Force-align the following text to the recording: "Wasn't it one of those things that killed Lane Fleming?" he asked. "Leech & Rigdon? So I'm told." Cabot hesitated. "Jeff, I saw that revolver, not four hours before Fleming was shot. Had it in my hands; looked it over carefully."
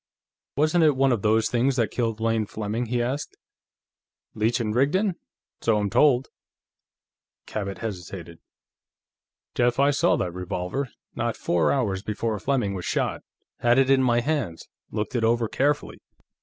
"Wasn't 0.55 0.83
it 0.83 0.95
one 0.95 1.11
of 1.11 1.21
those 1.21 1.47
things 1.47 1.75
that 1.75 1.91
killed 1.91 2.19
Lane 2.19 2.47
Fleming?" 2.47 2.87
he 2.87 3.03
asked. 3.03 3.37
"Leech 4.33 4.59
& 4.59 4.59
Rigdon? 4.59 5.13
So 5.61 5.77
I'm 5.77 5.91
told." 5.91 6.29
Cabot 7.45 7.77
hesitated. 7.77 8.39
"Jeff, 9.53 9.79
I 9.79 9.91
saw 9.91 10.15
that 10.15 10.33
revolver, 10.33 10.89
not 11.13 11.37
four 11.37 11.71
hours 11.71 12.01
before 12.01 12.39
Fleming 12.39 12.73
was 12.73 12.83
shot. 12.83 13.21
Had 13.59 13.77
it 13.77 13.91
in 13.91 14.01
my 14.01 14.21
hands; 14.21 14.67
looked 14.89 15.13
it 15.15 15.23
over 15.23 15.47
carefully." 15.47 16.01